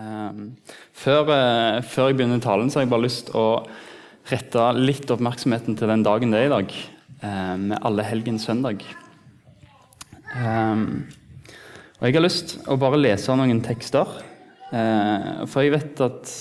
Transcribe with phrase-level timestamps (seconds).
[0.00, 0.54] Um,
[0.96, 3.44] før, uh, før, jeg begynner talen, så har jeg bare lyst å
[4.30, 6.76] rette litt oppmerksomheten til den dagen det er i dag,
[7.20, 8.80] uh, med alle helgens søndag.
[10.32, 11.04] Um,
[11.98, 14.14] og Jeg har lyst å bare lese noen tekster,
[14.70, 16.32] uh, for jeg vet at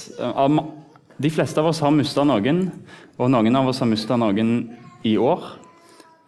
[1.20, 2.64] de fleste av oss har mista noen,
[3.20, 4.54] og noen av oss har mista noen
[5.04, 5.44] i år.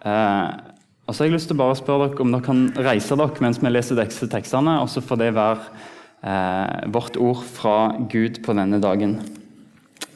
[0.04, 3.44] og så har jeg lyst til å bare spørre dere om dere kan reise dere
[3.44, 8.42] mens vi leser disse tekstene, og så får det være eh, vårt ord fra Gud
[8.46, 9.20] på denne dagen.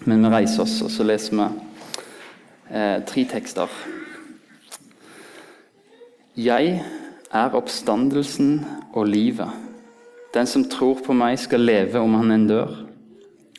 [0.05, 1.45] Men vi reiser oss, og så leser vi
[2.69, 3.71] eh, tre tekster.
[6.35, 6.81] Jeg
[7.31, 8.59] er oppstandelsen
[8.93, 9.49] og livet.
[10.35, 12.73] Den som tror på meg, skal leve om han enn dør.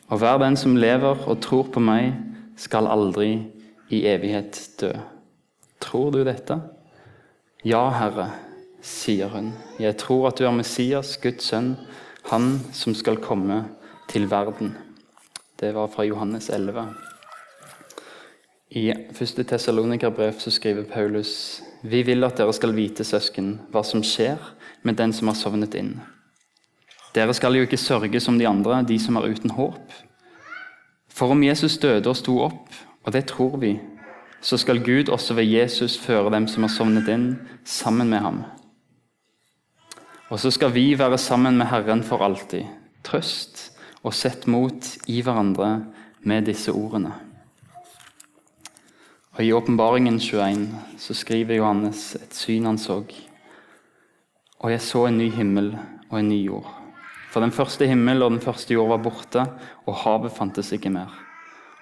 [0.07, 2.13] Og hver den som lever og tror på meg,
[2.57, 3.31] skal aldri
[3.93, 4.91] i evighet dø.
[5.81, 6.59] Tror du dette?
[7.65, 8.29] Ja, Herre,
[8.81, 9.51] sier hun.
[9.81, 11.75] Jeg tror at du er Messias, Guds sønn,
[12.27, 13.63] han som skal komme
[14.09, 14.73] til verden.
[15.59, 16.83] Det var fra Johannes 11.
[18.69, 19.47] I 1.
[19.47, 24.37] Tessalonikerbrev skriver Paulus.: Vi vil at dere skal vite, søsken, hva som skjer
[24.83, 26.01] med den som har sovnet inn.
[27.15, 29.93] Dere skal jo ikke sørge som de andre, de som er uten håp.
[31.07, 32.67] For om Jesus døde og sto opp,
[33.05, 33.79] og det tror vi,
[34.41, 38.43] så skal Gud også ved Jesus føre dem som har sovnet inn, sammen med ham.
[40.27, 42.67] Og så skal vi være sammen med Herren for alltid.
[43.07, 43.69] Trøst
[44.03, 45.85] og sett mot i hverandre
[46.27, 47.13] med disse ordene.
[49.37, 50.67] Og I Åpenbaringen 21
[50.99, 53.03] så skriver Johannes et syn han så.
[54.59, 55.75] Og jeg så en ny himmel
[56.09, 56.67] og en ny jord.
[57.31, 59.43] For den første himmel og den første jord var borte,
[59.85, 61.11] og havet fantes ikke mer.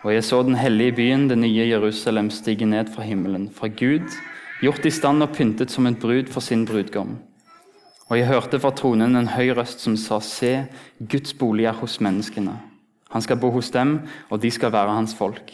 [0.04, 4.06] Og jeg så den hellige byen, det nye Jerusalem, stige ned fra himmelen, fra Gud,
[4.62, 7.16] gjort i stand og pyntet som en brud for sin brudgom.
[8.06, 10.68] Og jeg hørte fra tronen en høy røst som sa, Se,
[11.02, 12.54] Guds bolig er hos menneskene.
[13.10, 13.98] Han skal bo hos dem,
[14.30, 15.50] og de skal være hans folk.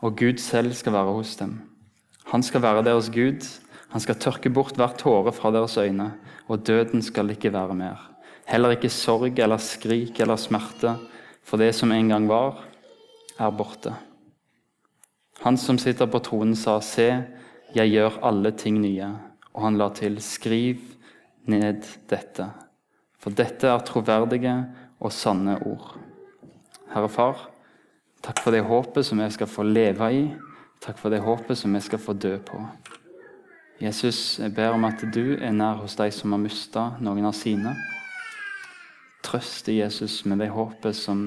[0.00, 1.58] Og Gud selv skal være hos dem.
[2.32, 3.44] Han skal være deres Gud.
[3.90, 6.12] Han skal tørke bort hver tåre fra deres øyne,
[6.48, 7.98] og døden skal ikke være mer.
[8.48, 10.94] Heller ikke sorg eller skrik eller smerte,
[11.44, 12.62] for det som en gang var,
[13.38, 13.92] er borte.
[15.42, 17.10] Han som sitter på tronen, sa, Se,
[17.74, 19.10] jeg gjør alle ting nye.
[19.52, 20.89] Og han la til, Skriv
[21.48, 22.46] ned dette,
[23.20, 24.54] for dette er troverdige
[25.00, 25.94] og sanne ord.
[26.90, 27.44] Herre Far,
[28.24, 30.24] takk for det håpet som jeg skal få leve i.
[30.80, 32.60] Takk for det håpet som jeg skal få dø på.
[33.80, 37.36] Jesus, jeg ber om at du er nær hos de som har mista noen av
[37.36, 37.72] sine.
[39.24, 41.22] Trøst i Jesus med det håpet som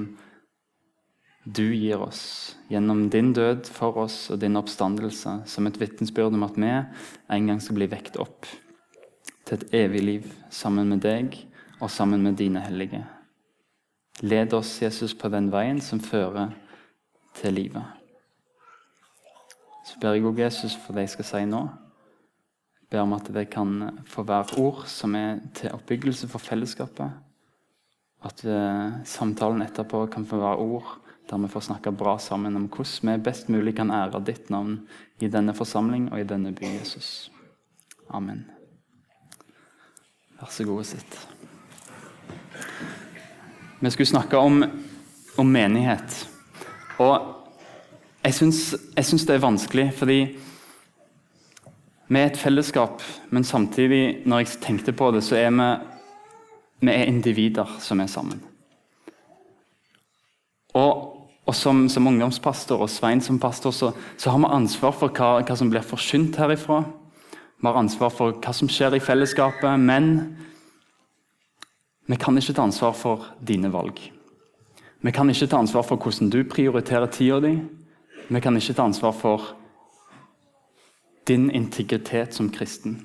[1.44, 6.46] du gir oss gjennom din død for oss og din oppstandelse, som et vitnesbyrd om
[6.46, 8.48] at vi en gang skal bli vekt opp
[9.46, 11.36] til et evig liv sammen med deg
[11.80, 13.04] og sammen med dine hellige.
[14.22, 16.54] Led oss, Jesus, på den veien som fører
[17.36, 17.84] til livet.
[19.84, 21.64] Så ber jeg òg Jesus for det jeg skal si nå.
[22.80, 27.12] Jeg ber om at det kan få være ord som er til oppbyggelse for fellesskapet.
[28.24, 31.00] At uh, samtalen etterpå kan få være ord
[31.30, 34.82] der vi får snakke bra sammen om hvordan vi best mulig kan ære ditt navn
[35.20, 37.32] i denne forsamling og i denne by, Jesus.
[38.10, 38.53] Amen.
[40.44, 41.14] Vær så god og sitt.
[43.80, 44.58] Vi skulle snakke om,
[45.40, 46.16] om menighet.
[47.00, 47.14] Og
[48.26, 50.18] jeg syns det er vanskelig, fordi
[52.12, 53.00] vi er et fellesskap,
[53.32, 55.70] men samtidig, når jeg tenkte på det, så er vi,
[56.82, 58.42] vi er individer som er sammen.
[60.76, 61.08] Og,
[61.46, 65.38] og som, som, ungdomspastor og Svein som pastor, så, så har vi ansvar for hva,
[65.40, 66.82] hva som blir forsynt herifra.
[67.64, 70.08] Vi har ansvar for hva som skjer i fellesskapet, men
[72.12, 74.02] vi kan ikke ta ansvar for dine valg.
[75.00, 77.54] Vi kan ikke ta ansvar for hvordan du prioriterer tida di.
[78.28, 79.46] Vi kan ikke ta ansvar for
[81.24, 82.98] din integritet som kristen.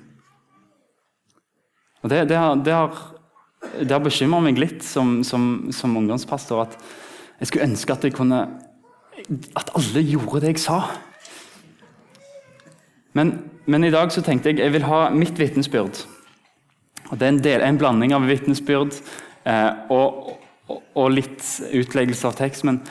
[2.03, 2.99] Og Det, det har, det har,
[3.79, 6.75] har bekymra meg litt som, som, som, ungdomspastor at
[7.39, 8.41] jeg skulle ønske at jeg kunne
[9.55, 10.77] At alle gjorde det jeg sa.
[13.13, 13.33] Men,
[13.69, 16.01] men, i dag så tenkte jeg jeg vil ha mitt vitnesbyrd.
[17.09, 18.97] Og Det er en, del, en blanding av vitnesbyrd
[19.49, 20.35] eh, og,
[20.69, 22.65] og, og, litt utleggelse av tekst.
[22.67, 22.81] Men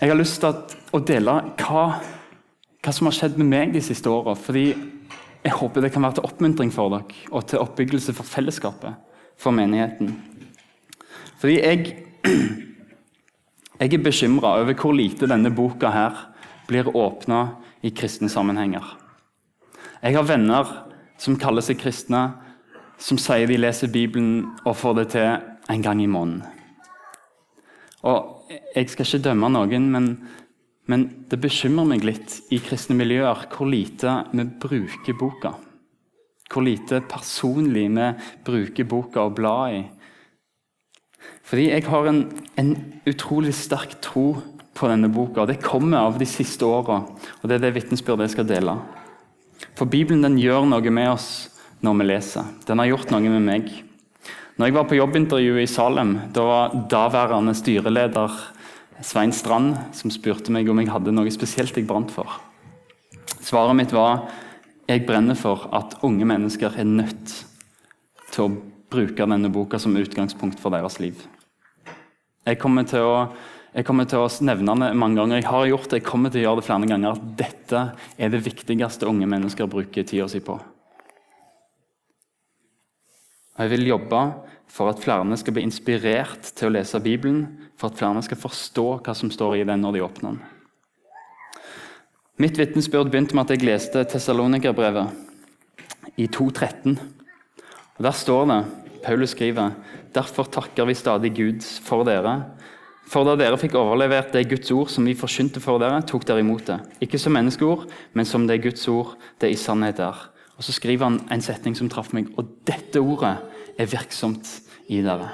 [0.00, 1.84] jeg har lyst til at, å dele hva,
[2.82, 4.36] hva, som har skjedd med meg de siste åra.
[4.36, 8.96] Fordi jeg håper det kan være til oppmuntring for dere og til oppbyggelse for fellesskapet,
[9.40, 10.12] for menigheten.
[11.42, 11.94] Fordi jeg,
[13.80, 16.26] jeg er bekymra over hvor lite denne boka her
[16.68, 17.46] blir åpna
[17.82, 19.01] i kristne sammenhenger.
[20.02, 20.66] Jeg har venner
[21.22, 22.32] som kaller seg kristne,
[22.98, 25.28] som sier de leser Bibelen og får det til
[25.70, 26.42] en gang i måneden.
[28.02, 28.38] Og
[28.74, 30.06] Jeg skal ikke dømme noen, men,
[30.90, 35.52] men det bekymrer meg litt i kristne miljøer hvor lite vi bruker boka.
[36.50, 38.08] Hvor lite personlig vi
[38.44, 39.84] bruker boka og blar i.
[41.46, 42.24] Fordi jeg har en,
[42.58, 42.74] en,
[43.06, 44.34] utrolig sterk tro
[44.74, 45.46] på denne boka.
[45.46, 48.76] Det kommer av de siste åra, og det er det vitnesbyrdet jeg skal dele.
[49.78, 51.30] For Bibelen den gjør noe med oss
[51.82, 52.50] når vi leser.
[52.66, 53.70] Den har gjort noe med meg.
[54.56, 58.34] Når jeg var på jobbintervju i Salem, da var daværende styreleder
[59.02, 62.28] Svein Strand som spurte meg om jeg hadde noe spesielt jeg brant for.
[63.42, 64.28] Svaret mitt var
[64.86, 67.32] jeg brenner for at unge mennesker er nødt
[68.32, 68.52] til å
[68.92, 71.16] bruke denne boka som utgangspunkt for deres liv.
[72.46, 73.16] Jeg kommer til å,
[73.88, 75.40] kommer til å nevne det mange ganger.
[75.40, 77.16] Jeg har gjort det, jeg kommer til å gjøre det flere ganger.
[77.16, 77.80] At dette
[78.20, 80.58] er det viktigste unge mennesker bruker tida si på.
[83.52, 84.20] Og jeg vil jobbe
[84.72, 87.40] for at flere skal bli inspirert til å lese Bibelen,
[87.76, 90.42] for at flere skal forstå hva som står i den når de åpner den.
[92.40, 95.06] Mitt vitnesbyrd begynte med at jeg leste Tessalonikerbrevet
[96.20, 96.96] i 2.13.
[97.96, 98.60] Og Der står det
[99.02, 99.72] Paulus skriver
[100.14, 102.42] derfor takker vi stadig Gud for dere.
[103.10, 106.42] For da dere fikk overlevert det Guds ord som vi forkynte for dere, tok dere
[106.44, 106.78] imot det.
[107.04, 110.28] Ikke som menneskeord, men som det Guds ord det i sannhet er.
[110.56, 112.30] Og Så skriver han en setning som traff meg.
[112.38, 113.36] Og dette ordet
[113.78, 114.48] er virksomt
[114.88, 115.30] i dere.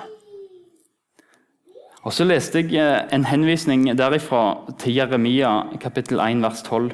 [2.03, 6.93] Og Så leste jeg eh, en henvisning derifra til Jeremia kapittel 1 vers 12.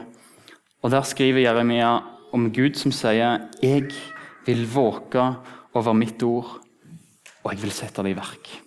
[0.82, 2.00] Og Der skriver Jeremia
[2.32, 3.92] om Gud som sier 'Jeg
[4.46, 5.36] vil våke
[5.74, 6.64] over mitt ord
[7.44, 8.63] og jeg vil sette det i verk.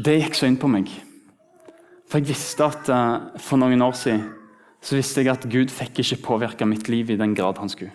[0.00, 0.88] Det gikk så inn på meg.
[2.08, 4.22] For jeg visste at uh, for noen år siden
[4.80, 7.92] så visste jeg at Gud fikk ikke påvirke mitt liv i den grad han skulle.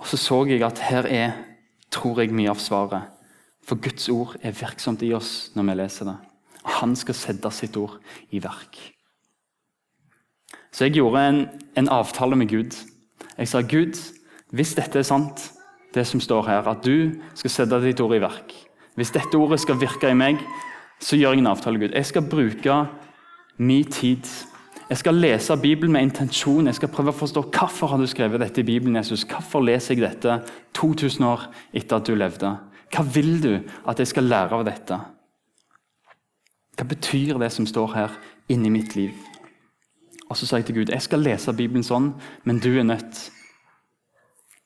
[0.00, 1.36] Og så så jeg at her er,
[1.92, 3.12] tror jeg, mye av svaret.
[3.62, 6.16] For Guds ord er virksomt i oss når vi leser det.
[6.64, 8.00] Og han skal sette sitt ord
[8.34, 8.80] i verk.
[10.72, 11.44] Så jeg gjorde en,
[11.78, 12.74] en avtale med Gud.
[13.36, 14.00] Jeg sa, 'Gud,
[14.50, 15.52] hvis dette er sant,
[15.94, 18.56] det som står her, at du skal sette ditt ord i verk
[18.98, 20.40] Hvis dette ordet skal virke i meg,
[21.00, 21.94] så gjør jeg en avtale, Gud.
[21.94, 22.78] Jeg skal bruke
[23.58, 24.26] min tid.
[24.90, 26.66] Jeg skal lese Bibelen med intensjon.
[26.66, 28.98] Jeg skal prøve å forstå hvorfor har du skrevet dette i Bibelen.
[28.98, 29.22] Jesus?
[29.28, 30.40] Hvorfor leser jeg dette
[30.74, 32.52] 2000 år etter at du levde?
[32.90, 33.52] Hva vil du
[33.88, 34.98] at jeg skal lære av dette?
[36.76, 38.16] Hva betyr det som står her,
[38.50, 39.14] inni mitt liv?
[40.30, 42.12] Og så sa jeg til Gud jeg skal lese Bibelen sånn,
[42.44, 43.28] men du er nødt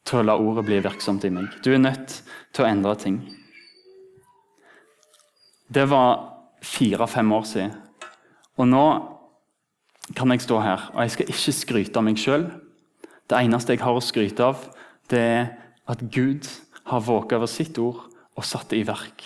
[0.05, 1.53] til å la ordet bli virksomt i meg.
[1.65, 2.21] Du er nødt
[2.53, 3.19] til å endre ting.
[5.69, 7.72] Det var fire-fem år siden.
[8.56, 8.84] Og nå
[10.16, 12.49] kan jeg stå her, og jeg skal ikke skryte av meg sjøl.
[13.31, 14.66] Det eneste jeg har å skryte av,
[15.11, 15.46] det er
[15.88, 16.49] at Gud
[16.88, 19.25] har våget over sitt ord og satt det i verk.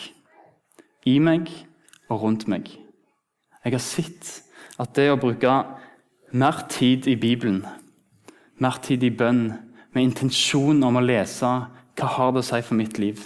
[1.07, 1.51] I meg
[2.09, 2.71] og rundt meg.
[3.65, 4.31] Jeg har sett
[4.79, 5.55] at det å bruke
[6.31, 7.65] mer tid i Bibelen,
[8.63, 9.51] mer tid i bønn,
[9.95, 11.49] med intensjon om å lese
[11.99, 13.23] hva har det å si for mitt liv,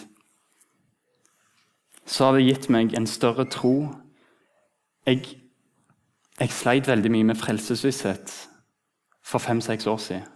[2.06, 3.92] så har det gitt meg en større tro.
[5.06, 5.22] Jeg,
[6.40, 8.34] jeg sleit veldig mye med frelsesvisshet
[9.22, 10.28] for fem-seks år siden.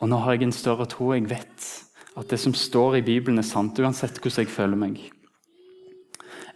[0.00, 1.12] Og nå har jeg en større tro.
[1.14, 1.68] Jeg vet
[2.16, 5.00] at det som står i Bibelen, er sant, uansett hvordan jeg føler meg.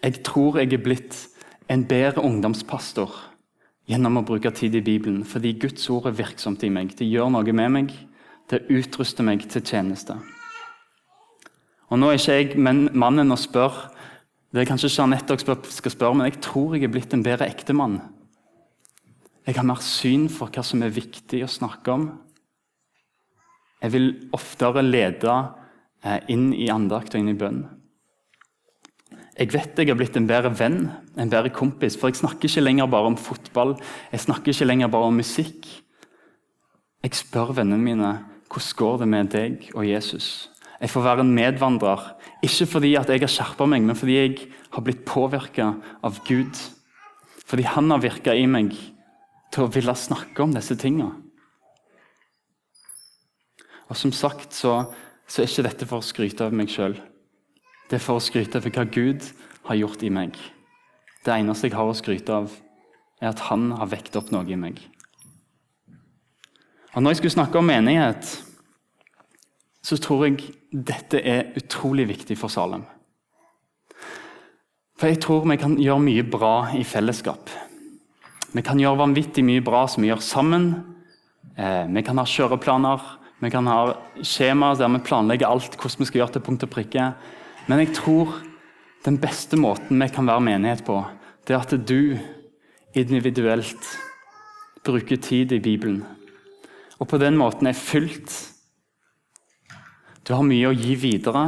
[0.01, 1.17] Jeg tror jeg er blitt
[1.69, 3.13] en bedre ungdomspastor
[3.91, 6.95] gjennom å bruke tid i Bibelen, fordi Guds ord er virksomt i meg.
[6.97, 7.99] Det gjør noe med meg
[8.51, 10.17] Det utruster meg til tjeneste.
[11.87, 12.57] Og Nå er ikke jeg
[12.99, 13.93] mannen å spørre,
[14.51, 17.47] det er kanskje Jeanette dere skal spørre, men jeg tror jeg er blitt en bedre
[17.47, 18.01] ektemann.
[19.47, 22.09] Jeg har mer syn for hva som er viktig å snakke om.
[23.81, 25.37] Jeg vil oftere lede
[26.05, 27.63] eh, inn i andakt og inn i bønn.
[29.41, 30.83] Jeg vet jeg har blitt en bedre venn,
[31.17, 33.77] en bedre kompis, for jeg snakker ikke lenger bare om fotball,
[34.13, 35.71] jeg snakker ikke lenger bare om musikk.
[37.01, 38.11] Jeg spør vennene mine
[38.51, 40.51] hvordan går det med deg og Jesus?
[40.81, 42.03] Jeg får være en medvandrer,
[42.45, 44.37] ikke fordi at jeg har skjerpa meg, men fordi jeg
[44.73, 46.57] har blitt påvirka av Gud.
[47.45, 48.73] Fordi han har virka i meg
[49.51, 51.11] til å ville snakke om disse tinga.
[53.91, 54.85] Og som sagt så,
[55.27, 56.95] så, er ikke dette for å skryte av meg sjøl.
[57.91, 59.27] Det er for å skryte av hva Gud
[59.67, 60.39] har gjort i meg.
[61.27, 62.55] Det eneste jeg har å skryte av,
[63.21, 64.79] er at han har vekt opp noe i meg.
[66.95, 68.31] Og Når jeg skulle snakke om menighet,
[69.83, 72.85] så tror jeg dette er utrolig viktig for Salem.
[75.01, 77.49] For jeg tror vi kan gjøre mye bra i fellesskap.
[78.53, 80.69] Vi kan gjøre vanvittig mye bra som vi gjør sammen.
[81.57, 83.01] Eh, vi kan ha kjøreplaner,
[83.41, 83.79] vi kan ha
[84.21, 87.07] skjemaer der vi planlegger alt hvordan vi skal gjøre til punkt og prikke.
[87.71, 88.37] Men jeg tror
[89.07, 90.99] den beste måten vi kan være menighet på,
[91.49, 92.19] det er at du
[92.93, 93.93] individuelt
[94.85, 96.03] bruker tid i Bibelen.
[97.01, 98.29] Og på den måten er fylt.
[100.31, 101.41] Du har mye å gi videre.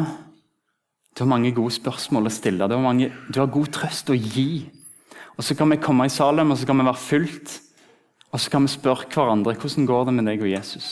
[1.14, 2.66] Du har mange gode spørsmål å stille.
[2.66, 4.64] Du har, mange, du har god trøst å gi.
[5.36, 7.52] Og Så kan vi komme i Salem og så kan vi være fullt.
[8.34, 10.88] Og så kan vi spørre hverandre hvordan går det med deg og Jesus.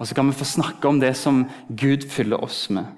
[0.00, 2.88] Og så kan vi få snakke om det som Gud fyller oss med.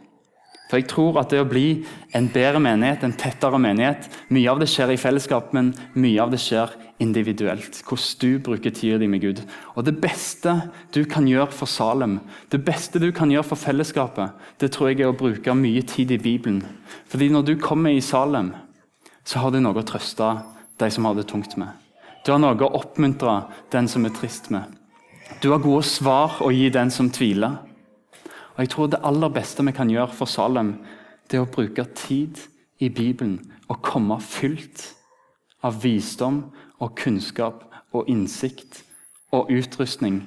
[0.69, 1.83] For jeg tror at det å bli
[2.17, 6.33] en bedre menighet, en tettere menighet Mye av det skjer i fellesskap, men mye av
[6.33, 7.81] det skjer individuelt.
[7.87, 9.43] Hvordan du bruker tida di med Gud.
[9.77, 10.55] Og det beste
[10.93, 12.19] du kan gjøre for Salem,
[12.53, 16.13] det beste du kan gjøre for fellesskapet, det tror jeg er å bruke mye tid
[16.13, 16.65] i Bibelen.
[17.09, 18.53] Fordi når du kommer i Salem,
[19.25, 20.35] så har du noe å trøste
[20.81, 21.71] de som har det tungt med.
[22.27, 23.41] Du har noe å oppmuntre
[23.73, 24.67] den som er trist med.
[25.41, 27.61] Du har gode svar å gi den som tviler.
[28.59, 30.81] Og jeg tror Det aller beste vi kan gjøre for Salem,
[31.31, 32.41] det er å bruke tid
[32.83, 33.39] i Bibelen
[33.69, 34.95] og komme fylt
[35.63, 36.41] av visdom
[36.81, 37.63] og kunnskap
[37.95, 38.83] og innsikt
[39.31, 40.25] og utrustning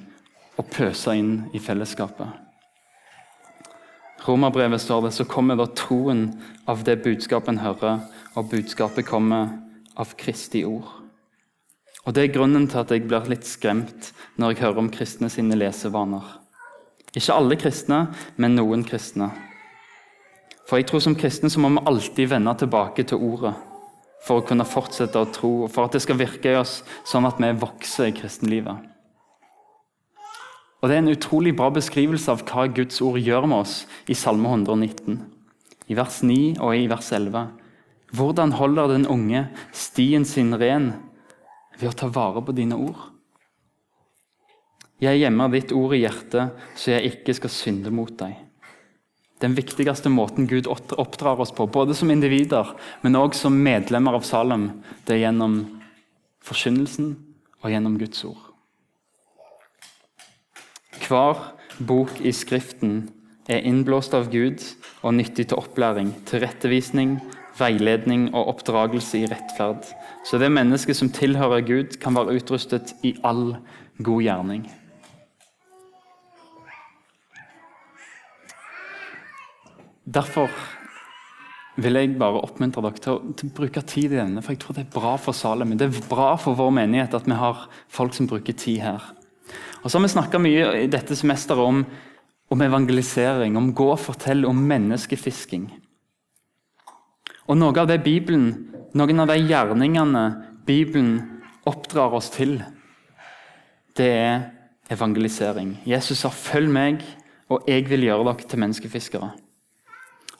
[0.56, 2.28] og pøse inn i fellesskapet.
[4.22, 6.28] Romerbrevet står det, så kommer da troen
[6.70, 8.04] av det budskapet en hører,
[8.38, 9.50] og budskapet kommer
[9.98, 10.88] av Kristi ord.
[12.06, 15.28] Og Det er grunnen til at jeg blir litt skremt når jeg hører om kristne
[15.30, 16.41] sine lesevaner.
[17.12, 18.06] Ikke alle kristne,
[18.40, 19.30] men noen kristne.
[20.68, 23.52] For jeg tror Som kristne så må vi alltid vende tilbake til ordet
[24.22, 27.26] for å kunne fortsette å tro, og for at det skal virke i oss sånn
[27.26, 28.88] at vi vokser i kristenlivet.
[30.82, 33.74] Og Det er en utrolig bra beskrivelse av hva Guds ord gjør med oss
[34.10, 35.20] i Salme 119,
[35.90, 37.50] i vers 9 og i vers 11.
[38.12, 40.92] Hvordan holder den unge stien sin ren
[41.78, 43.11] ved å ta vare på dine ord?
[45.02, 48.36] Jeg gjemmer ditt ord i hjertet, så jeg ikke skal synde mot deg.
[49.42, 52.68] Den viktigste måten Gud oppdrar oss på, både som individer,
[53.02, 54.68] men også som medlemmer av Salem,
[55.02, 55.56] det er gjennom
[56.46, 57.16] forkynnelsen
[57.64, 58.44] og gjennom Guds ord.
[61.02, 61.40] Hver
[61.82, 63.08] bok i Skriften
[63.50, 64.62] er innblåst av Gud
[65.02, 67.16] og nyttig til opplæring, tilrettevisning,
[67.58, 69.82] veiledning og oppdragelse i rettferd.
[70.22, 73.56] Så det mennesket som tilhører Gud, kan være utrustet i all
[73.98, 74.62] god gjerning.
[80.12, 80.50] Derfor
[81.80, 84.42] vil jeg bare oppmuntre dere til å, til å, bruke tid i denne.
[84.44, 85.72] For jeg tror det er bra for Salem.
[85.78, 89.06] Det er bra for vår menighet at vi har folk som bruker tid her.
[89.82, 91.80] Og så har vi snakka mye i dette semesteret om,
[92.52, 95.70] om, evangelisering, om gå og fortell, om menneskefisking.
[97.48, 98.52] Og noe av det Bibelen,
[98.92, 100.22] Noen av de gjerningene
[100.68, 101.14] Bibelen
[101.64, 102.58] oppdrar oss til,
[103.96, 104.42] det er
[104.92, 105.78] evangelisering.
[105.88, 107.00] Jesus sa 'følg meg,
[107.48, 109.32] og jeg vil gjøre dere til menneskefiskere'.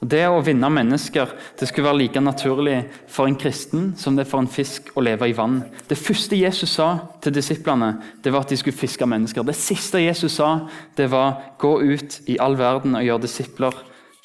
[0.02, 1.30] Og Det å vinne mennesker
[1.60, 5.04] det skulle være like naturlig for en kristen som det er for en fisk å
[5.06, 5.60] leve i vann.
[5.86, 6.88] Det første Jesus sa
[7.22, 9.46] til disiplene, det var at de skulle fiske mennesker.
[9.46, 10.66] Det siste Jesus sa,
[10.98, 13.78] det var gå ut i all verden og gjøre disipler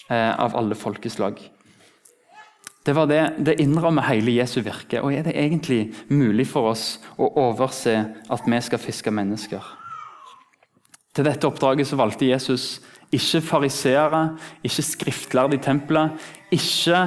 [0.10, 1.38] eh, av alle folkeslag.
[2.88, 5.03] Det var det, det innrammer hele Jesu virke.
[5.03, 8.00] Og er det egentlig mulig for oss å overse
[8.31, 9.62] at vi skal fiske mennesker?
[11.13, 12.77] Til dette oppdraget så valgte Jesus
[13.14, 14.22] ikke fariseere,
[14.68, 17.02] ikke skriftlærde i tempelet, ikke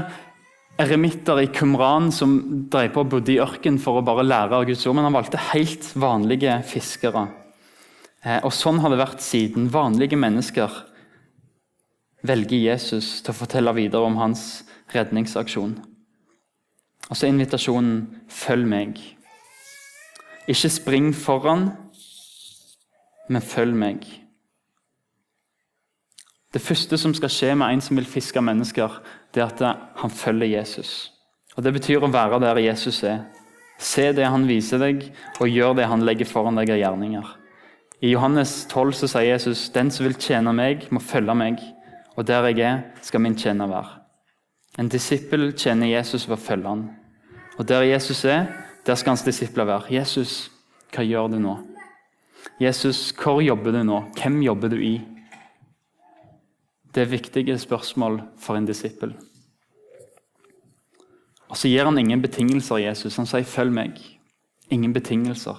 [0.80, 2.38] eremitter i Kumran som
[2.73, 5.16] drev på og bodde i ørken for å bare lære av Guds ord, men han
[5.16, 7.26] valgte helt vanlige fiskere.
[8.25, 9.69] Eh, og Sånn har det vært siden.
[9.73, 10.73] Vanlige mennesker
[12.26, 14.62] velger Jesus til å fortelle videre om hans
[14.95, 15.78] redningsaksjon.
[17.11, 19.00] Og så er invitasjonen 'følg meg'.
[20.49, 21.73] Ikke spring foran,
[23.28, 24.07] men følg meg.
[26.50, 28.97] Det første som skal skje med en som vil fiske mennesker,
[29.35, 29.61] det er at
[30.00, 31.12] han følger Jesus.
[31.57, 33.28] Og Det betyr å være der Jesus er.
[33.78, 35.07] Se det han viser deg,
[35.40, 37.28] og gjør det han legger foran deg av gjerninger.
[38.02, 41.62] I Johannes 12 så sier Jesus den som vil tjene meg, må følge meg.
[42.16, 44.00] Og der jeg er, skal min tjener være.
[44.78, 46.85] En disippel tjener Jesus ved å følge han.
[47.59, 48.49] Og der Jesus er,
[48.87, 49.92] der skal hans disipler være.
[49.95, 50.50] Jesus,
[50.95, 51.57] hva gjør du nå?
[52.61, 54.02] Jesus, hvor jobber du nå?
[54.16, 54.95] Hvem jobber du i?
[56.94, 59.14] Det er viktige spørsmål for en disippel.
[61.50, 63.16] Og Så gir han ingen betingelser, Jesus.
[63.16, 64.00] Han sier 'følg meg'.
[64.70, 65.56] Ingen betingelser.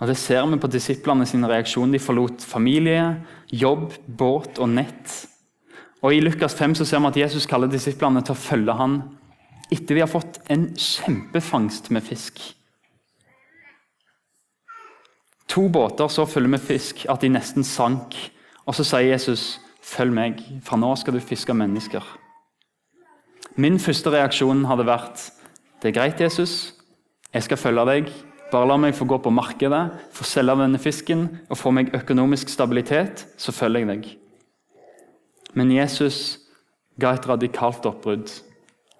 [0.00, 1.92] Og Det ser vi på disiplene sin reaksjon.
[1.92, 5.26] De forlot familie, jobb, båt og nett.
[6.02, 9.02] Og I Lukas 5 så ser vi at Jesus kaller disiplene til å følge han
[9.72, 12.40] etter vi har fått en kjempefangst med fisk.
[15.48, 18.14] To båter så fulle med fisk at de nesten sank.
[18.66, 20.38] Og så sier Jesus, Følg meg.
[20.64, 22.04] Fra nå skal du fiske mennesker.
[23.60, 25.26] Min første reaksjon hadde vært
[25.82, 26.72] det er greit, Jesus.
[27.28, 28.06] Jeg skal følge deg.
[28.48, 29.82] Bare la meg få gå på markedet,
[30.16, 34.06] få selge denne fisken og få meg økonomisk stabilitet, så følger jeg deg.
[35.52, 36.38] Men Jesus
[37.00, 38.32] ga et radikalt oppbrudd.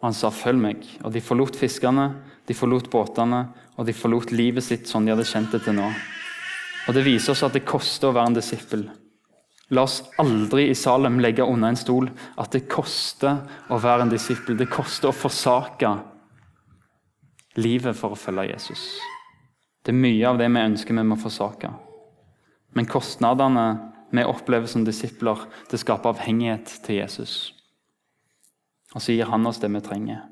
[0.03, 1.05] Han sa 'følg meg'.
[1.05, 2.17] Og De forlot fiskerne,
[2.47, 5.91] de forlot båtene, og de forlot livet sitt sånn de hadde kjent det til nå.
[6.89, 8.91] Og Det viser oss at det koster å være en disippel.
[9.73, 13.41] La oss aldri i Salem legge unna en stol at det koster
[13.73, 14.59] å være en disippel.
[14.59, 15.95] Det koster å forsake
[17.57, 18.85] livet for å følge Jesus.
[19.85, 21.73] Det er mye av det vi ønsker vi må forsake.
[22.75, 23.67] Men kostnadene
[24.15, 27.53] vi opplever som disipler, det skaper avhengighet til Jesus.
[28.95, 30.23] Og så gir han oss det vi trenger.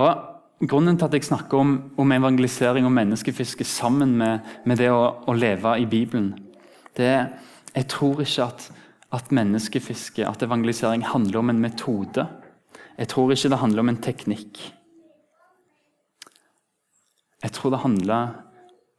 [0.00, 4.92] Og Grunnen til at jeg snakker om, om evangelisering og menneskefiske sammen med, med det
[4.94, 6.36] å, å, leve i Bibelen,
[6.96, 7.28] det
[7.74, 8.72] Jeg tror ikke at,
[9.12, 12.26] at menneskefiske, at evangelisering, handler om en metode.
[12.98, 14.60] Jeg tror ikke det handler om en teknikk.
[17.42, 18.28] Jeg tror det handler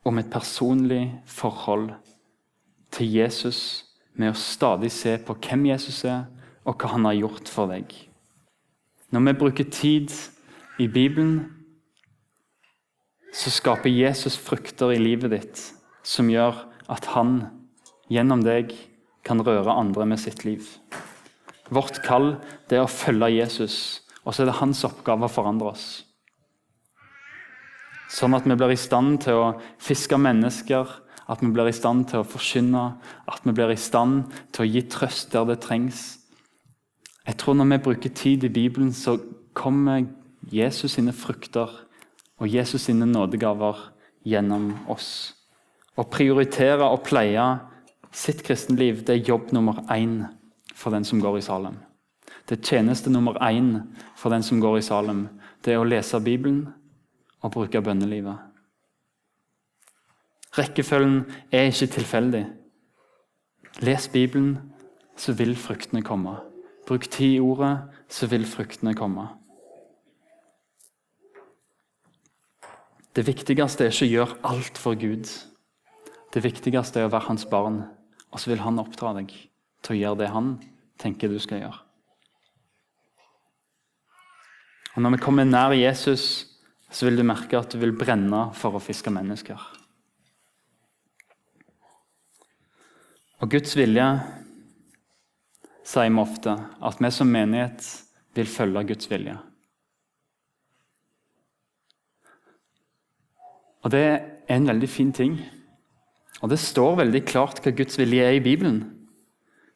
[0.06, 1.92] om et personlig forhold
[2.92, 6.26] til Jesus med å stadig se på hvem Jesus er,
[6.66, 7.94] og hva han har gjort for deg.
[9.14, 10.14] Når vi bruker tid
[10.80, 11.52] i Bibelen,
[13.34, 15.64] så skaper Jesus frukter i livet ditt
[16.06, 17.63] som gjør at han
[18.12, 18.74] gjennom deg
[19.24, 20.66] kan røre andre med sitt liv.
[21.74, 22.36] Vårt kall
[22.70, 23.78] det er å følge Jesus,
[24.24, 25.88] og så er det hans oppgave å forandre oss.
[28.14, 31.00] Sånn at vi blir i stand til å fiske mennesker
[31.32, 32.84] at vi blir i stand til å forkynne,
[33.32, 36.20] at vi blir i stand til å gi trøst der det trengs.
[37.24, 39.18] Jeg tror Når vi bruker tid i Bibelen, så
[39.54, 40.06] kommer
[40.52, 41.70] Jesus sine frukter
[42.40, 43.78] og Jesus sine nådegaver
[44.28, 45.34] gjennom oss.
[45.96, 47.46] Å prioritere og pleie
[48.14, 50.24] sitt kristenliv det er jobb nummer én
[50.74, 51.78] for den som går i Salem.
[52.50, 53.82] Det er tjeneste nummer én
[54.16, 55.28] for den som går i Salem.
[55.66, 56.68] Det er å lese Bibelen
[57.42, 58.38] og bruke bønnelivet.
[60.54, 62.44] Rekkefølgen er ikke tilfeldig.
[63.82, 64.60] Les Bibelen,
[65.18, 66.36] så vil fruktene komme.
[66.88, 67.78] Bruk tid i ordet,
[68.10, 69.28] så vil fruktene komme.
[73.16, 75.30] Det viktigste er ikke å gjøre alt for Gud.
[76.34, 77.84] Det viktigste er å være hans barn,
[78.34, 79.32] og så vil han oppdra deg
[79.86, 80.56] til å gjøre det han
[81.02, 81.80] tenker du skal gjøre.
[84.94, 86.50] Og Når vi kommer nær Jesus,
[86.94, 89.58] så vil du merke at du vil brenne for å fiske mennesker.
[93.42, 94.06] Og Guds vilje
[95.84, 97.88] sier vi ofte at vi som menighet
[98.38, 99.36] vil følge Guds vilje.
[103.84, 105.36] Og Det er en veldig fin ting.
[106.44, 108.82] Og det står veldig klart hva Guds vilje er i Bibelen.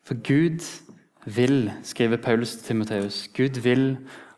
[0.03, 0.65] For Gud
[1.25, 3.97] vil, skriver Paulus til Timoteus, Gud vil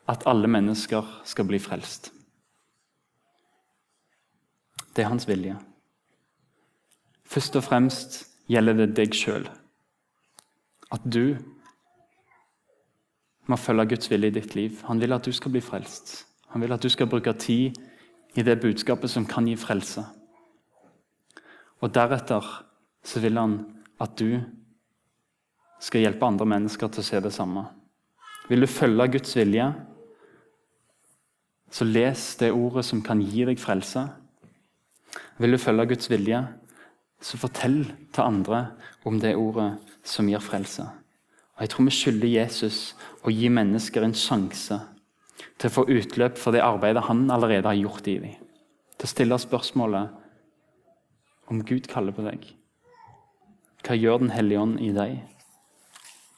[0.09, 2.11] at alle mennesker skal bli frelst.
[4.95, 5.57] Det er hans vilje.
[7.25, 9.49] Først og fremst gjelder det deg sjøl.
[10.93, 11.37] At du
[13.49, 14.77] må følge Guds vilje i ditt liv.
[14.85, 16.25] Han vil at du skal bli frelst.
[16.53, 17.77] Han vil at du skal bruke tid
[18.37, 20.05] i det budskapet som kan gi frelse.
[21.79, 22.45] Og deretter
[23.05, 23.59] så vil han
[24.01, 24.39] at du
[25.79, 27.63] skal hjelpe andre mennesker til å se det samme.
[28.49, 29.67] Vil du følge Guds vilje,
[31.69, 34.07] så les det ordet som kan gi deg frelse.
[35.39, 36.41] Vil du følge Guds vilje,
[37.21, 37.83] så fortell
[38.15, 38.63] til andre
[39.07, 39.73] om det ordet
[40.07, 40.85] som gir frelse.
[41.55, 42.79] Og Jeg tror vi skylder Jesus
[43.23, 44.79] å gi mennesker en sjanse
[45.59, 48.37] til å få utløp for det arbeidet han allerede har gjort i dem.
[48.95, 50.15] Til å stille spørsmålet
[51.49, 52.45] om Gud kaller på deg.
[53.85, 55.19] Hva gjør Den hellige ånd i deg?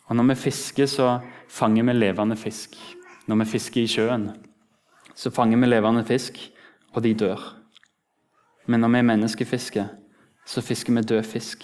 [0.07, 2.75] Og Når vi fisker, så fanger vi levende fisk.
[3.27, 4.31] Når vi fisker i sjøen,
[5.15, 6.39] så fanger vi levende fisk,
[6.93, 7.39] og de dør.
[8.65, 9.87] Men når vi menneskefisker,
[10.45, 11.63] så fisker vi død fisk,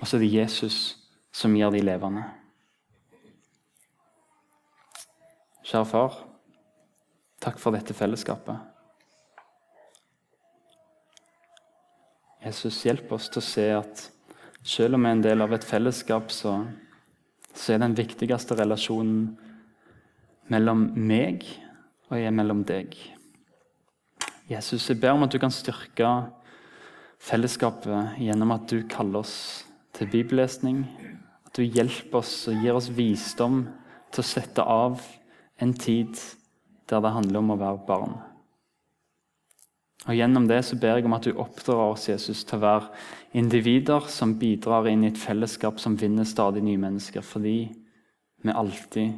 [0.00, 0.96] og så er det Jesus
[1.32, 2.24] som gir de levende.
[5.64, 6.16] Kjære far,
[7.40, 8.73] takk for dette fellesskapet.
[12.44, 14.00] Jesus, hjelp oss til å se at
[14.64, 16.58] selv om vi er en del av et fellesskap, så,
[17.56, 19.30] så er den viktigste relasjonen
[20.52, 21.46] mellom meg
[22.10, 22.92] og jeg mellom deg.
[24.50, 26.10] Jesus, jeg ber om at du kan styrke
[27.24, 29.64] fellesskapet gjennom at du kaller oss
[29.96, 30.84] til bibellesning.
[31.48, 33.62] At du hjelper oss og gir oss visdom
[34.12, 35.00] til å sette av
[35.64, 36.12] en tid
[36.92, 38.18] der det handler om å være barn.
[40.04, 42.90] Og Gjennom det så ber jeg om at du oppdrar oss Jesus, til å være
[43.40, 47.56] individer som bidrar inn i et fellesskap som vinner stadig nye mennesker, fordi
[48.44, 49.14] vi alltid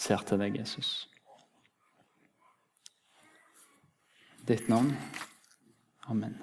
[0.00, 0.94] ser til deg, Jesus.
[4.48, 4.94] Ditt navn.
[6.08, 6.40] Amen.